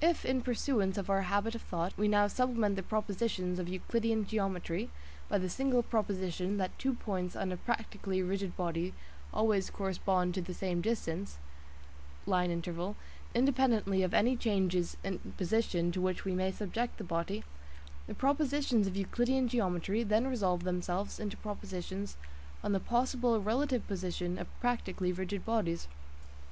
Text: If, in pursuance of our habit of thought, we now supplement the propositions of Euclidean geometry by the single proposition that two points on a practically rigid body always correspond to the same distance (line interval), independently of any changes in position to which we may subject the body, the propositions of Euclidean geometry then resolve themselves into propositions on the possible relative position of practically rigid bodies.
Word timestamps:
If, 0.00 0.24
in 0.24 0.42
pursuance 0.42 0.96
of 0.96 1.10
our 1.10 1.22
habit 1.22 1.56
of 1.56 1.62
thought, 1.62 1.92
we 1.98 2.06
now 2.06 2.28
supplement 2.28 2.76
the 2.76 2.84
propositions 2.84 3.58
of 3.58 3.68
Euclidean 3.68 4.24
geometry 4.24 4.90
by 5.28 5.38
the 5.38 5.48
single 5.50 5.82
proposition 5.82 6.56
that 6.58 6.78
two 6.78 6.94
points 6.94 7.34
on 7.34 7.50
a 7.50 7.56
practically 7.56 8.22
rigid 8.22 8.56
body 8.56 8.94
always 9.34 9.68
correspond 9.70 10.34
to 10.34 10.40
the 10.40 10.54
same 10.54 10.80
distance 10.82 11.38
(line 12.26 12.52
interval), 12.52 12.94
independently 13.34 14.04
of 14.04 14.14
any 14.14 14.36
changes 14.36 14.96
in 15.02 15.18
position 15.36 15.90
to 15.90 16.00
which 16.00 16.24
we 16.24 16.32
may 16.32 16.52
subject 16.52 16.96
the 16.96 17.02
body, 17.02 17.42
the 18.06 18.14
propositions 18.14 18.86
of 18.86 18.94
Euclidean 18.96 19.48
geometry 19.48 20.04
then 20.04 20.28
resolve 20.28 20.62
themselves 20.62 21.18
into 21.18 21.36
propositions 21.38 22.16
on 22.62 22.70
the 22.70 22.78
possible 22.78 23.42
relative 23.42 23.84
position 23.88 24.38
of 24.38 24.46
practically 24.60 25.10
rigid 25.12 25.44
bodies. 25.44 25.88